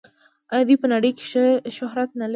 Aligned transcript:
آیا 0.53 0.63
دوی 0.67 0.77
په 0.81 0.87
نړۍ 0.93 1.11
کې 1.17 1.23
ښه 1.31 1.43
شهرت 1.77 2.09
نلري؟ 2.19 2.29